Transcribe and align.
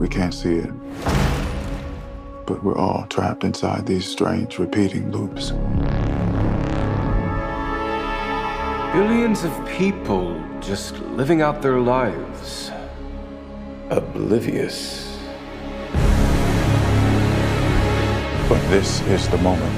We 0.00 0.08
can't 0.08 0.32
see 0.32 0.54
it. 0.54 0.72
But 2.46 2.64
we're 2.64 2.78
all 2.78 3.04
trapped 3.10 3.44
inside 3.44 3.84
these 3.84 4.08
strange 4.08 4.58
repeating 4.58 5.12
loops. 5.12 5.50
Billions 8.94 9.44
of 9.44 9.52
people 9.68 10.42
just 10.62 10.98
living 11.18 11.42
out 11.42 11.60
their 11.60 11.80
lives, 11.80 12.70
oblivious. 13.90 15.18
But 18.48 18.62
this 18.70 19.02
is 19.02 19.28
the 19.28 19.38
moment 19.42 19.76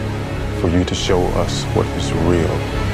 for 0.60 0.68
you 0.68 0.84
to 0.84 0.94
show 0.94 1.20
us 1.42 1.64
what 1.74 1.86
is 1.98 2.12
real. 2.12 2.91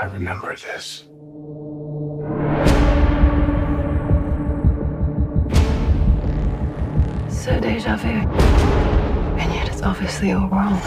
I 0.00 0.06
remember 0.06 0.56
this. 0.56 1.04
So 7.28 7.60
deja 7.60 7.96
vu. 7.96 8.08
And 8.08 9.52
yet 9.52 9.68
it's 9.68 9.82
obviously 9.82 10.32
all 10.32 10.48
wrong. 10.48 10.80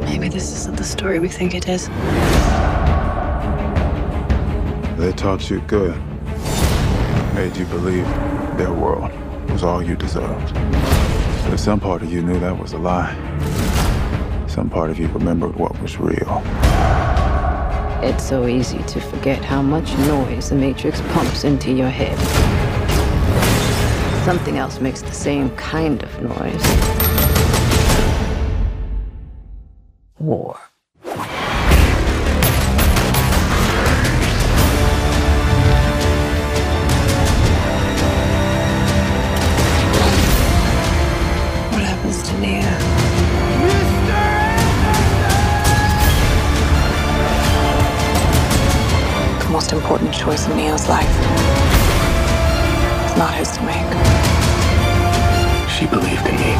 Maybe 0.00 0.28
this 0.28 0.52
isn't 0.56 0.76
the 0.76 0.82
story 0.82 1.20
we 1.20 1.28
think 1.28 1.54
it 1.54 1.68
is. 1.68 1.86
They 4.98 5.12
taught 5.12 5.48
you 5.48 5.60
good. 5.68 5.96
Made 7.36 7.56
you 7.56 7.66
believe 7.66 8.08
their 8.58 8.72
world 8.72 9.12
was 9.50 9.62
all 9.62 9.84
you 9.84 9.94
deserved. 9.94 10.52
But 11.48 11.58
some 11.58 11.78
part 11.78 12.02
of 12.02 12.12
you 12.12 12.22
knew 12.22 12.40
that 12.40 12.58
was 12.58 12.72
a 12.72 12.78
lie. 12.78 13.14
Some 14.56 14.70
part 14.70 14.88
of 14.88 14.98
you 14.98 15.06
remembered 15.08 15.54
what 15.56 15.78
was 15.82 15.98
real. 15.98 16.42
It's 18.02 18.26
so 18.26 18.46
easy 18.46 18.78
to 18.84 19.00
forget 19.02 19.44
how 19.44 19.60
much 19.60 19.92
noise 20.08 20.48
the 20.48 20.54
Matrix 20.54 21.02
pumps 21.12 21.44
into 21.44 21.72
your 21.72 21.90
head. 21.90 22.16
Something 24.24 24.56
else 24.56 24.80
makes 24.80 25.02
the 25.02 25.12
same 25.12 25.54
kind 25.56 26.02
of 26.02 26.22
noise. 26.22 26.64
War. 30.18 30.58
Neo's 50.66 50.88
life. 50.88 51.16
It's 53.04 53.16
not 53.16 53.32
his 53.34 53.52
to 53.56 53.62
make. 53.62 53.86
She 55.70 55.86
believed 55.86 56.26
in 56.26 56.34
me. 56.34 56.52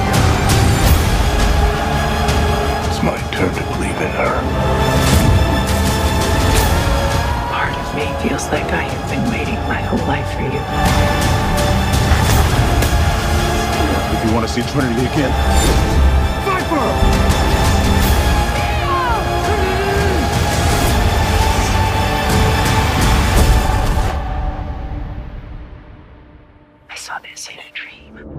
It's 2.86 3.02
my 3.02 3.18
turn 3.34 3.52
to 3.52 3.64
believe 3.74 3.98
in 4.06 4.12
her. 4.14 4.34
Part 7.50 7.74
of 7.74 7.94
me 7.96 8.06
feels 8.22 8.46
like 8.52 8.70
I 8.70 8.84
have 8.86 9.10
been 9.10 9.28
waiting 9.28 9.58
my 9.66 9.82
whole 9.82 10.06
life 10.06 10.30
for 10.34 10.42
you. 10.42 10.62
If 14.14 14.24
you 14.24 14.34
want 14.36 14.46
to 14.46 14.52
see 14.52 14.62
Trinity 14.70 15.00
again, 15.00 15.32
fight 16.44 16.62
for 16.68 16.76
her! 16.76 17.35
Dream. 27.86 28.35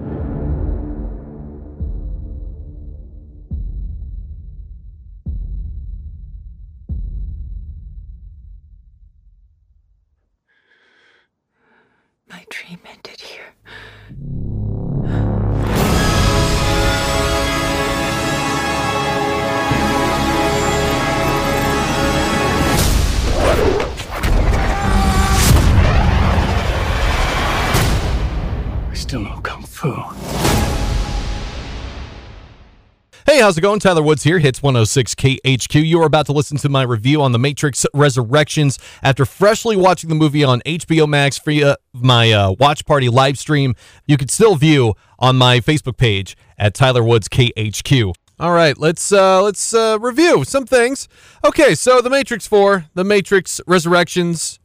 Hey, 33.30 33.42
how's 33.42 33.58
it 33.58 33.62
going? 33.62 33.82
Tyler 33.82 34.02
Woods 34.02 34.24
here, 34.24 34.40
Hits 34.40 34.64
106 34.64 35.14
KHQ. 35.16 35.86
You 35.86 36.02
are 36.02 36.06
about 36.06 36.28
to 36.28 36.32
listen 36.32 36.56
to 36.60 36.70
my 36.70 36.84
review 36.84 37.22
on 37.22 37.34
The 37.34 37.38
Matrix 37.38 37.86
Resurrections 37.94 38.80
after 39.04 39.26
freshly 39.26 39.76
watching 39.76 40.08
the 40.08 40.16
movie 40.16 40.46
on 40.46 40.62
HBO 40.62 41.10
Max 41.10 41.38
via 41.38 41.76
my 41.92 42.32
uh, 42.32 42.54
watch 42.58 42.86
party 42.86 43.10
live 43.10 43.38
stream. 43.38 43.76
You 44.06 44.16
can 44.16 44.30
still 44.30 44.56
view 44.56 44.94
on 45.20 45.36
my 45.36 45.60
Facebook 45.60 45.98
page 45.98 46.38
at 46.58 46.74
Tyler 46.74 47.04
Woods 47.04 47.28
KHQ. 47.28 48.14
All 48.40 48.54
right, 48.54 48.78
let's 48.78 49.12
uh, 49.12 49.44
let's 49.44 49.74
uh, 49.74 49.98
review 50.00 50.46
some 50.46 50.66
things. 50.66 51.10
Okay, 51.44 51.76
so 51.76 52.00
The 52.00 52.10
Matrix 52.10 52.48
4, 52.48 52.86
The 52.94 53.04
Matrix 53.04 53.60
Resurrections, 53.68 54.58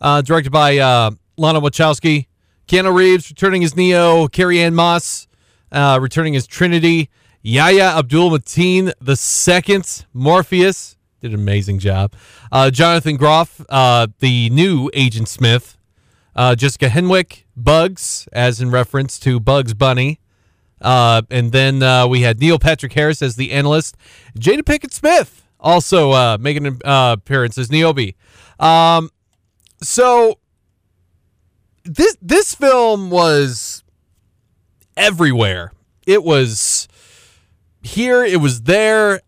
uh, 0.00 0.20
directed 0.20 0.50
by 0.50 0.78
uh, 0.78 1.12
Lana 1.36 1.60
Wachowski. 1.60 2.26
Keanu 2.66 2.92
Reeves 2.92 3.30
returning 3.30 3.62
as 3.62 3.76
Neo, 3.76 4.26
Carrie 4.26 4.60
Ann 4.60 4.74
Moss 4.74 5.28
uh, 5.74 5.98
returning 6.00 6.34
as 6.36 6.46
Trinity, 6.46 7.10
Yahya 7.46 7.98
Abdul 7.98 8.30
Mateen 8.30 8.90
the 9.02 9.16
second, 9.16 10.06
Morpheus 10.14 10.96
did 11.20 11.34
an 11.34 11.40
amazing 11.40 11.78
job. 11.78 12.14
Uh, 12.50 12.70
Jonathan 12.70 13.18
Groff, 13.18 13.60
uh, 13.68 14.06
the 14.20 14.48
new 14.48 14.90
Agent 14.94 15.28
Smith, 15.28 15.76
uh, 16.34 16.54
Jessica 16.54 16.88
Henwick, 16.88 17.44
Bugs, 17.54 18.26
as 18.32 18.62
in 18.62 18.70
reference 18.70 19.18
to 19.18 19.38
Bugs 19.40 19.74
Bunny. 19.74 20.20
Uh, 20.80 21.20
and 21.30 21.52
then 21.52 21.82
uh, 21.82 22.06
we 22.06 22.22
had 22.22 22.40
Neil 22.40 22.58
Patrick 22.58 22.94
Harris 22.94 23.20
as 23.20 23.36
the 23.36 23.52
analyst. 23.52 23.94
Jada 24.38 24.62
Pinkett 24.62 24.94
Smith 24.94 25.44
also 25.60 26.12
uh, 26.12 26.38
making 26.40 26.64
an 26.64 26.78
appearance 26.86 27.58
as 27.58 27.70
Niobe. 27.70 28.14
Um, 28.58 29.10
so 29.82 30.38
this 31.84 32.16
this 32.22 32.54
film 32.54 33.10
was 33.10 33.84
everywhere. 34.96 35.72
It 36.06 36.24
was 36.24 36.88
here, 37.84 38.24
it 38.24 38.40
was 38.40 38.62
there. 38.62 39.20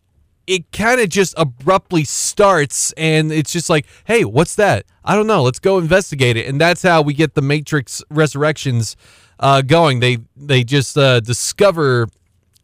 It 0.46 0.70
kind 0.72 1.00
of 1.00 1.08
just 1.08 1.34
abruptly 1.36 2.04
starts, 2.04 2.92
and 2.92 3.32
it's 3.32 3.52
just 3.52 3.68
like, 3.68 3.86
hey, 4.06 4.24
what's 4.24 4.54
that? 4.56 4.86
I 5.04 5.14
don't 5.14 5.26
know. 5.26 5.42
Let's 5.42 5.58
go 5.58 5.78
investigate 5.78 6.36
it, 6.36 6.46
and 6.46 6.60
that's 6.60 6.82
how 6.82 7.02
we 7.02 7.14
get 7.14 7.34
the 7.34 7.42
Matrix 7.42 8.02
Resurrections 8.10 8.96
uh, 9.40 9.62
going. 9.62 10.00
They 10.00 10.18
they 10.36 10.64
just 10.64 10.96
uh, 10.96 11.20
discover 11.20 12.08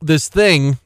this 0.01 0.29
thing 0.29 0.79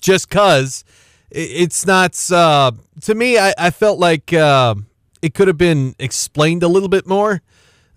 just 0.00 0.30
cause 0.30 0.84
it's 1.30 1.86
not. 1.86 2.30
Uh, 2.30 2.72
to 3.02 3.14
me, 3.14 3.38
I, 3.38 3.52
I 3.58 3.70
felt 3.70 3.98
like 3.98 4.32
uh, 4.32 4.76
it 5.20 5.34
could 5.34 5.48
have 5.48 5.58
been 5.58 5.94
explained 5.98 6.62
a 6.62 6.68
little 6.68 6.88
bit 6.88 7.06
more. 7.06 7.42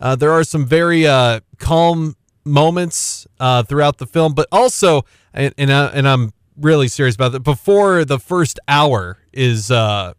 Uh, 0.01 0.15
there 0.15 0.31
are 0.31 0.43
some 0.43 0.65
very 0.65 1.05
uh, 1.05 1.41
calm 1.59 2.15
moments 2.49 3.27
uh, 3.39 3.63
throughout 3.63 3.97
the 3.97 4.05
film, 4.05 4.33
but 4.33 4.47
also, 4.51 5.05
and 5.33 5.53
and, 5.57 5.71
I, 5.71 5.87
and 5.87 6.07
I'm 6.07 6.33
really 6.57 6.87
serious 6.87 7.15
about 7.15 7.31
that. 7.31 7.41
Before 7.41 8.05
the 8.05 8.19
first 8.19 8.59
hour 8.67 9.17
is 9.33 9.71
uh, 9.71 10.13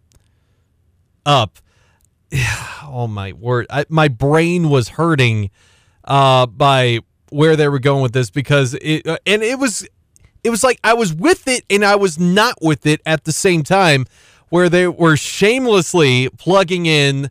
up, 1.26 1.58
oh 2.84 3.06
my 3.08 3.32
word, 3.32 3.66
I, 3.70 3.84
my 3.88 4.08
brain 4.08 4.70
was 4.70 4.90
hurting 4.90 5.50
uh, 6.04 6.46
by 6.46 7.00
where 7.30 7.56
they 7.56 7.68
were 7.68 7.78
going 7.78 8.02
with 8.02 8.12
this 8.12 8.30
because 8.30 8.74
it, 8.74 9.06
uh, 9.06 9.18
and 9.26 9.42
it 9.42 9.58
was, 9.58 9.86
it 10.42 10.50
was 10.50 10.64
like 10.64 10.80
I 10.82 10.94
was 10.94 11.14
with 11.14 11.46
it 11.46 11.64
and 11.70 11.84
I 11.84 11.96
was 11.96 12.18
not 12.18 12.56
with 12.60 12.86
it 12.86 13.00
at 13.06 13.24
the 13.24 13.32
same 13.32 13.62
time, 13.62 14.06
where 14.48 14.68
they 14.68 14.88
were 14.88 15.16
shamelessly 15.16 16.28
plugging 16.30 16.86
in 16.86 17.30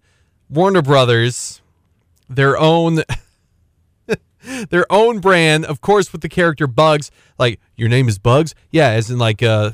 Warner 0.49 0.81
Brothers, 0.81 1.61
their 2.29 2.57
own 2.57 3.03
their 4.69 4.85
own 4.91 5.19
brand, 5.19 5.65
of 5.65 5.81
course, 5.81 6.11
with 6.11 6.21
the 6.21 6.29
character 6.29 6.67
Bugs. 6.67 7.11
Like, 7.37 7.59
your 7.75 7.89
name 7.89 8.07
is 8.07 8.17
Bugs? 8.19 8.55
Yeah, 8.71 8.89
as 8.89 9.09
in 9.09 9.17
like 9.19 9.43
uh 9.43 9.71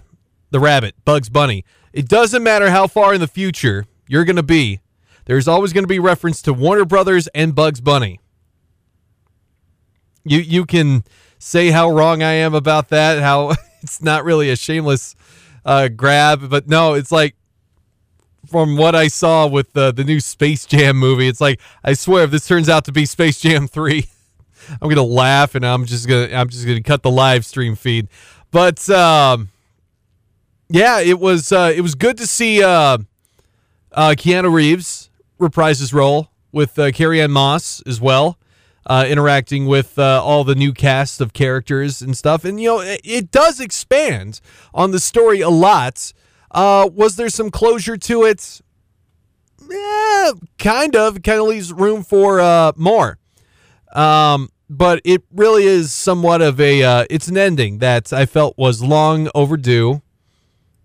the 0.51 0.59
rabbit, 0.59 0.95
Bugs 1.06 1.29
Bunny. 1.29 1.65
It 1.94 2.07
doesn't 2.07 2.44
matter 2.44 2.69
how 2.69 2.88
far 2.88 3.13
in 3.13 3.21
the 3.21 3.27
future 3.27 3.85
you're 4.07 4.25
gonna 4.25 4.44
be. 4.44 4.81
There's 5.25 5.47
always 5.47 5.73
gonna 5.73 5.88
be 5.88 6.00
reference 6.00 6.41
to 6.44 6.53
Warner 6.53 6.85
Brothers 6.85 7.27
and 7.27 7.56
Bugs 7.56 7.81
Bunny. 7.81 8.19
you 10.23 10.39
you 10.39 10.65
can 10.65 11.03
say 11.39 11.69
how 11.69 11.89
wrong 11.89 12.23
I 12.23 12.33
am 12.33 12.53
about 12.53 12.89
that. 12.89 13.21
How 13.21 13.53
it's 13.81 14.01
not 14.01 14.23
really 14.23 14.50
a 14.50 14.56
shameless 14.56 15.15
uh, 15.63 15.88
grab, 15.88 16.50
but 16.50 16.67
no, 16.67 16.94
it's 16.94 17.12
like 17.12 17.35
from 18.47 18.77
what 18.77 18.95
I 18.95 19.07
saw 19.07 19.47
with 19.47 19.73
the 19.73 19.91
the 19.91 20.03
new 20.03 20.19
Space 20.19 20.65
Jam 20.65 20.97
movie, 20.97 21.27
it's 21.27 21.41
like 21.41 21.59
I 21.83 21.94
swear 21.94 22.23
if 22.23 22.31
this 22.31 22.47
turns 22.47 22.69
out 22.69 22.85
to 22.85 22.91
be 22.91 23.06
Space 23.06 23.39
Jam 23.39 23.67
three, 23.67 24.07
I'm 24.81 24.89
gonna 24.89 25.03
laugh 25.03 25.56
and 25.56 25.65
I'm 25.65 25.85
just 25.85 26.07
gonna 26.07 26.29
I'm 26.33 26.50
just 26.50 26.65
gonna 26.65 26.81
cut 26.81 27.03
the 27.03 27.12
live 27.12 27.45
stream 27.45 27.75
feed. 27.75 28.07
But 28.51 28.89
um, 28.89 29.50
yeah, 30.69 31.00
it 31.00 31.19
was 31.19 31.51
uh, 31.51 31.71
it 31.75 31.81
was 31.81 31.95
good 31.95 32.17
to 32.17 32.27
see 32.27 32.63
uh, 32.63 32.97
uh, 33.91 34.15
Keanu 34.17 34.51
Reeves 34.53 35.09
reprise 35.39 35.79
his 35.79 35.94
role 35.94 36.29
with 36.51 36.79
uh, 36.79 36.91
Carrie 36.91 37.21
Ann 37.21 37.31
Moss 37.31 37.81
as 37.85 38.00
well. 38.00 38.38
Uh, 38.88 39.03
interacting 39.07 39.65
with 39.65 39.97
uh, 39.97 40.21
all 40.23 40.44
the 40.44 40.53
new 40.53 40.71
cast 40.71 41.19
of 41.19 41.33
characters 41.33 42.03
and 42.03 42.15
stuff. 42.15 42.45
And, 42.45 42.62
you 42.62 42.69
know, 42.69 42.79
it, 42.81 43.01
it 43.03 43.31
does 43.31 43.59
expand 43.59 44.41
on 44.75 44.91
the 44.91 45.00
story 45.00 45.41
a 45.41 45.50
lot. 45.50 46.13
Uh, 46.51 46.88
was 46.94 47.15
there 47.15 47.29
some 47.29 47.50
closure 47.50 47.97
to 47.97 48.25
it? 48.25 48.62
Yeah, 49.67 50.33
kind 50.59 50.95
of. 50.95 51.23
Kind 51.23 51.39
of 51.39 51.47
leaves 51.47 51.73
room 51.73 52.03
for 52.03 52.39
uh, 52.39 52.73
more. 52.75 53.17
Um, 53.91 54.50
but 54.69 55.01
it 55.03 55.23
really 55.31 55.63
is 55.63 55.94
somewhat 55.94 56.41
of 56.41 56.59
a. 56.59 56.83
Uh, 56.83 57.06
it's 57.09 57.27
an 57.27 57.38
ending 57.38 57.79
that 57.79 58.12
I 58.12 58.25
felt 58.25 58.57
was 58.57 58.83
long 58.83 59.29
overdue. 59.35 60.01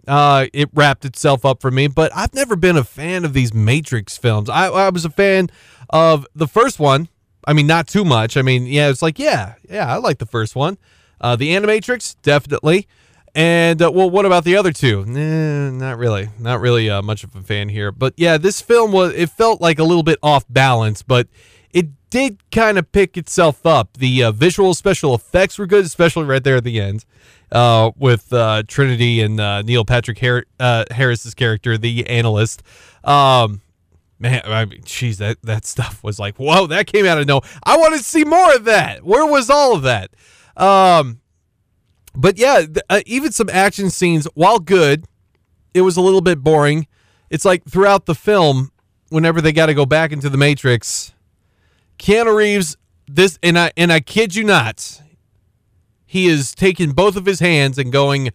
Uh, 0.06 0.46
it 0.52 0.68
wrapped 0.72 1.04
itself 1.04 1.44
up 1.44 1.60
for 1.60 1.70
me, 1.70 1.86
but 1.86 2.10
I've 2.14 2.34
never 2.34 2.56
been 2.56 2.76
a 2.76 2.84
fan 2.84 3.24
of 3.24 3.32
these 3.32 3.54
Matrix 3.54 4.16
films. 4.16 4.48
I, 4.48 4.66
I 4.66 4.88
was 4.90 5.04
a 5.04 5.10
fan 5.10 5.50
of 5.90 6.26
the 6.34 6.48
first 6.48 6.78
one. 6.78 7.08
I 7.46 7.52
mean, 7.52 7.66
not 7.66 7.86
too 7.86 8.04
much. 8.04 8.36
I 8.36 8.42
mean, 8.42 8.66
yeah, 8.66 8.88
it's 8.90 9.02
like, 9.02 9.18
yeah, 9.18 9.54
yeah, 9.68 9.92
I 9.92 9.96
like 9.96 10.18
the 10.18 10.26
first 10.26 10.56
one. 10.56 10.78
Uh, 11.20 11.36
the 11.36 11.50
Animatrix, 11.54 12.16
definitely. 12.22 12.86
And 13.34 13.80
uh, 13.80 13.90
well, 13.92 14.10
what 14.10 14.26
about 14.26 14.44
the 14.44 14.56
other 14.56 14.72
two? 14.72 15.04
Nah, 15.04 15.70
not 15.70 15.98
really, 15.98 16.30
not 16.38 16.60
really 16.60 16.90
uh, 16.90 17.02
much 17.02 17.22
of 17.22 17.34
a 17.36 17.42
fan 17.42 17.68
here. 17.68 17.92
But 17.92 18.14
yeah, 18.16 18.38
this 18.38 18.60
film 18.60 18.90
was 18.90 19.14
it 19.14 19.30
felt 19.30 19.60
like 19.60 19.78
a 19.78 19.84
little 19.84 20.02
bit 20.02 20.18
off 20.22 20.44
balance, 20.48 21.02
but 21.02 21.28
it 21.72 21.88
did 22.10 22.38
kind 22.50 22.78
of 22.78 22.90
pick 22.92 23.16
itself 23.16 23.64
up. 23.64 23.96
The 23.96 24.24
uh, 24.24 24.32
visual 24.32 24.74
special 24.74 25.14
effects 25.14 25.58
were 25.58 25.66
good, 25.66 25.84
especially 25.84 26.24
right 26.24 26.42
there 26.42 26.56
at 26.56 26.64
the 26.64 26.80
end 26.80 27.04
uh, 27.52 27.92
with 27.96 28.32
uh, 28.32 28.62
Trinity 28.66 29.20
and 29.20 29.40
uh, 29.40 29.62
Neil 29.62 29.84
Patrick 29.84 30.18
Har- 30.18 30.46
uh, 30.58 30.84
Harris's 30.90 31.34
character, 31.34 31.78
the 31.78 32.06
analyst. 32.08 32.62
Um, 33.04 33.60
man, 34.18 34.42
I 34.44 34.64
mean, 34.64 34.82
geez, 34.84 35.18
that 35.18 35.38
that 35.42 35.64
stuff 35.64 36.02
was 36.02 36.18
like, 36.18 36.36
whoa, 36.36 36.66
that 36.68 36.86
came 36.86 37.06
out 37.06 37.18
of 37.18 37.26
no. 37.26 37.40
I 37.64 37.76
wanted 37.76 37.98
to 37.98 38.04
see 38.04 38.24
more 38.24 38.54
of 38.54 38.64
that. 38.64 39.04
Where 39.04 39.26
was 39.26 39.50
all 39.50 39.74
of 39.74 39.82
that? 39.82 40.10
Um, 40.56 41.20
but 42.14 42.38
yeah, 42.38 42.58
th- 42.60 42.78
uh, 42.88 43.00
even 43.06 43.32
some 43.32 43.48
action 43.50 43.90
scenes, 43.90 44.26
while 44.34 44.58
good, 44.58 45.04
it 45.74 45.82
was 45.82 45.96
a 45.96 46.00
little 46.00 46.20
bit 46.20 46.40
boring. 46.40 46.86
It's 47.30 47.44
like 47.44 47.64
throughout 47.64 48.06
the 48.06 48.14
film, 48.14 48.72
whenever 49.08 49.40
they 49.40 49.52
got 49.52 49.66
to 49.66 49.74
go 49.74 49.86
back 49.86 50.12
into 50.12 50.28
the 50.28 50.36
Matrix, 50.36 51.14
Keanu 52.00 52.34
Reeves, 52.34 52.76
this 53.06 53.38
and 53.42 53.58
I 53.58 53.72
and 53.76 53.92
I 53.92 54.00
kid 54.00 54.34
you 54.34 54.42
not, 54.42 55.00
he 56.06 56.26
is 56.26 56.54
taking 56.54 56.92
both 56.92 57.14
of 57.16 57.26
his 57.26 57.40
hands 57.40 57.78
and 57.78 57.92
going, 57.92 58.30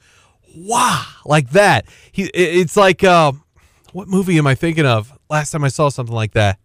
"Wow!" 0.56 1.04
like 1.26 1.50
that. 1.50 1.86
He, 2.12 2.26
it's 2.26 2.78
like, 2.78 3.04
uh, 3.04 3.34
what 3.92 4.08
movie 4.08 4.38
am 4.38 4.46
I 4.46 4.54
thinking 4.54 4.86
of? 4.86 5.12
Last 5.30 5.52
time 5.52 5.64
I 5.64 5.70
saw 5.70 5.90
something 5.90 6.16
like 6.16 6.34
that. 6.34 6.60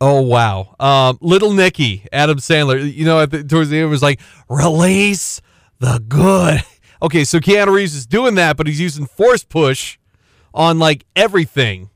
Oh 0.00 0.22
wow, 0.22 0.74
um, 0.80 1.18
Little 1.20 1.52
Nicky, 1.52 2.06
Adam 2.12 2.38
Sandler. 2.38 2.92
You 2.92 3.04
know, 3.04 3.26
the, 3.26 3.44
towards 3.44 3.68
the 3.68 3.78
end, 3.78 3.90
was 3.90 4.02
like, 4.02 4.20
"Release 4.48 5.40
the 5.78 6.02
good." 6.08 6.62
Okay, 7.02 7.24
so 7.24 7.40
Keanu 7.40 7.72
Reeves 7.72 7.96
is 7.96 8.06
doing 8.06 8.36
that, 8.36 8.56
but 8.56 8.68
he's 8.68 8.80
using 8.80 9.06
force 9.06 9.42
push 9.42 9.98
on 10.54 10.78
like 10.78 11.04
everything. 11.16 11.90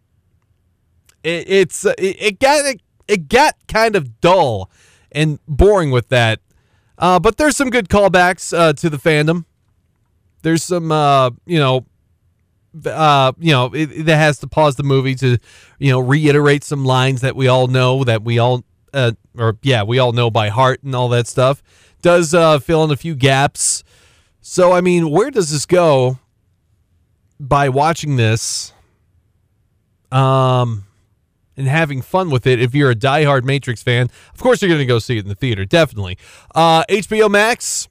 It, 1.22 1.48
it's 1.48 1.84
it, 1.84 1.94
it 1.98 2.40
got 2.40 2.66
it, 2.66 2.80
it 3.08 3.28
got 3.28 3.56
kind 3.68 3.96
of 3.96 4.20
dull 4.20 4.70
and 5.12 5.38
boring 5.46 5.90
with 5.90 6.08
that. 6.08 6.40
Uh, 6.98 7.18
but 7.18 7.36
there's 7.36 7.56
some 7.56 7.70
good 7.70 7.88
callbacks 7.88 8.56
uh, 8.56 8.72
to 8.74 8.88
the 8.88 8.96
fandom. 8.96 9.44
There's 10.42 10.62
some, 10.62 10.90
uh, 10.92 11.30
you 11.44 11.58
know, 11.58 11.86
uh, 12.84 13.32
you 13.38 13.52
know, 13.52 13.66
it, 13.74 13.90
it 13.92 14.06
has 14.08 14.38
to 14.38 14.46
pause 14.46 14.76
the 14.76 14.82
movie 14.82 15.14
to, 15.16 15.38
you 15.78 15.90
know, 15.90 15.98
reiterate 15.98 16.64
some 16.64 16.84
lines 16.84 17.20
that 17.22 17.36
we 17.36 17.48
all 17.48 17.66
know 17.66 18.04
that 18.04 18.22
we 18.22 18.38
all, 18.38 18.64
uh, 18.92 19.12
or 19.36 19.58
yeah, 19.62 19.82
we 19.82 19.98
all 19.98 20.12
know 20.12 20.30
by 20.30 20.48
heart 20.48 20.82
and 20.82 20.94
all 20.94 21.08
that 21.08 21.26
stuff. 21.26 21.62
Does 22.02 22.34
uh, 22.34 22.58
fill 22.58 22.84
in 22.84 22.90
a 22.90 22.96
few 22.96 23.14
gaps. 23.14 23.82
So 24.40 24.72
I 24.72 24.80
mean, 24.80 25.10
where 25.10 25.30
does 25.30 25.50
this 25.50 25.66
go? 25.66 26.18
By 27.38 27.68
watching 27.68 28.16
this, 28.16 28.72
um, 30.10 30.85
and 31.56 31.66
having 31.66 32.02
fun 32.02 32.30
with 32.30 32.46
it. 32.46 32.60
If 32.60 32.74
you're 32.74 32.90
a 32.90 32.94
diehard 32.94 33.44
Matrix 33.44 33.82
fan, 33.82 34.08
of 34.34 34.40
course 34.40 34.62
you're 34.62 34.68
going 34.68 34.80
to 34.80 34.86
go 34.86 34.98
see 34.98 35.16
it 35.16 35.20
in 35.20 35.28
the 35.28 35.34
theater, 35.34 35.64
definitely. 35.64 36.18
Uh, 36.54 36.84
HBO 36.84 37.30
Max, 37.30 37.88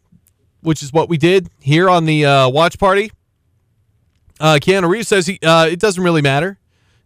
which 0.62 0.84
is 0.84 0.94
what 0.94 1.10
we 1.10 1.18
did 1.18 1.50
here 1.60 1.90
on 1.90 2.06
the 2.06 2.26
uh, 2.26 2.50
watch 2.50 2.80
party. 2.80 3.12
Uh, 4.40 4.60
Keanu 4.62 4.90
Reeves 4.90 5.08
says 5.08 5.28
he 5.28 5.40
uh, 5.42 5.68
it 5.68 5.80
doesn't 5.80 6.04
really 6.04 6.22
matter. 6.22 6.60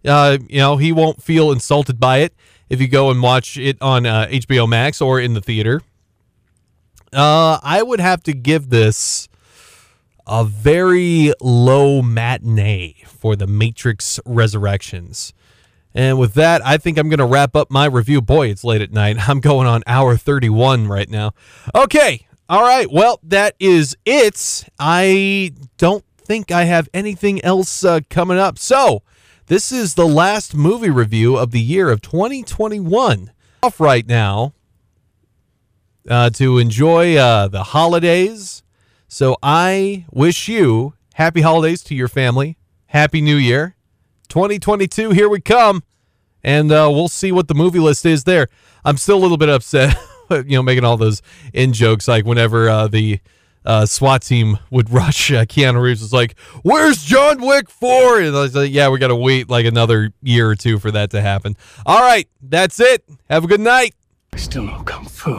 Uh, 0.06 0.38
you 0.48 0.60
know, 0.60 0.78
he 0.78 0.92
won't 0.92 1.22
feel 1.22 1.52
insulted 1.52 2.00
by 2.00 2.20
it 2.20 2.34
if 2.70 2.82
you 2.82 2.88
go 2.88 3.12
and 3.12 3.22
watch 3.22 3.58
it 3.58 3.78
on 3.82 4.06
uh, 4.06 4.28
HBO 4.28 4.68
Max 4.68 5.02
or 5.02 5.20
in 5.20 5.34
the 5.34 5.42
theater. 5.42 5.82
Uh, 7.12 7.60
I 7.64 7.82
would 7.82 8.00
have 8.00 8.24
to 8.24 8.34
give 8.34 8.70
this 8.70 9.28
a 10.28 10.46
very 10.46 11.34
low 11.42 12.02
matinee 12.02 12.96
for 13.08 13.36
the 13.36 13.48
Matrix 13.48 14.20
Resurrections. 14.26 15.34
And 15.94 16.20
with 16.20 16.36
that, 16.36 16.66
I 16.66 16.78
think 16.78 16.98
I'm 16.98 17.10
going 17.10 17.20
to 17.20 17.26
wrap 17.26 17.56
up 17.56 17.72
my 17.72 17.86
review. 17.86 18.22
Boy, 18.22 18.50
it's 18.50 18.64
late 18.64 18.82
at 18.82 18.92
night. 18.92 19.18
I'm 19.30 19.40
going 19.40 19.68
on 19.68 19.84
hour 19.88 20.16
31 20.18 20.88
right 20.88 21.10
now. 21.10 21.34
Okay. 21.74 22.28
All 22.48 22.62
right. 22.62 22.92
Well, 22.92 23.20
that 23.24 23.56
is 23.60 23.96
it. 24.06 24.66
I 24.80 25.52
don't 25.78 26.04
think 26.18 26.52
I 26.52 26.64
have 26.64 26.90
anything 26.94 27.44
else 27.44 27.84
uh, 27.84 28.02
coming 28.10 28.38
up. 28.38 28.58
So, 28.58 29.04
this 29.48 29.72
is 29.72 29.96
the 29.96 30.08
last 30.08 30.54
movie 30.54 30.92
review 30.92 31.36
of 31.38 31.52
the 31.52 31.60
year 31.60 31.90
of 31.90 32.02
2021. 32.02 33.32
Off 33.64 33.80
right 33.80 34.08
now 34.08 34.54
uh, 36.08 36.30
to 36.32 36.60
enjoy 36.60 37.18
uh, 37.18 37.48
the 37.48 37.64
holidays. 37.64 38.64
So, 39.08 39.38
I 39.42 40.06
wish 40.12 40.48
you 40.48 40.94
happy 41.16 41.42
holidays 41.42 41.84
to 41.84 41.96
your 41.96 42.08
family. 42.08 42.58
Happy 42.88 43.22
New 43.22 43.36
Year. 43.36 43.76
2022, 44.30 45.12
here 45.12 45.28
we 45.28 45.42
come. 45.42 45.84
And 46.44 46.72
uh, 46.72 46.90
we'll 46.92 47.10
see 47.10 47.32
what 47.32 47.48
the 47.50 47.54
movie 47.56 47.80
list 47.80 48.06
is 48.06 48.24
there. 48.24 48.48
I'm 48.86 48.96
still 48.96 49.18
a 49.18 49.20
little 49.20 49.38
bit 49.38 49.50
upset, 49.50 49.98
you 50.32 50.58
know, 50.58 50.64
making 50.64 50.86
all 50.86 50.96
those 50.96 51.22
in 51.54 51.74
jokes 51.74 52.08
like 52.08 52.26
whenever 52.26 52.70
uh, 52.70 52.88
the 52.88 53.20
uh, 53.66 53.86
SWAT 53.86 54.22
team 54.22 54.58
would 54.72 54.90
rush, 54.94 55.32
uh, 55.32 55.46
Keanu 55.46 55.82
Reeves 55.82 56.02
was 56.02 56.14
like, 56.14 56.40
Where's 56.64 57.04
John 57.04 57.42
Wick 57.42 57.70
4? 57.70 58.22
And 58.22 58.36
I 58.36 58.42
was 58.42 58.56
like, 58.56 58.72
Yeah, 58.72 58.90
we 58.90 59.00
got 59.00 59.10
to 59.10 59.16
wait 59.16 59.50
like 59.50 59.66
another 59.66 60.14
year 60.22 60.50
or 60.50 60.56
two 60.56 60.80
for 60.80 60.92
that 60.92 61.12
to 61.12 61.22
happen. 61.22 61.58
All 61.86 62.00
right, 62.00 62.28
that's 62.42 62.80
it. 62.80 63.04
Have 63.30 63.44
a 63.44 63.48
good 63.48 63.60
night. 63.60 63.96
I 64.32 64.38
still 64.38 64.64
know 64.64 64.82
Kung 64.84 65.06
Fu. 65.06 65.36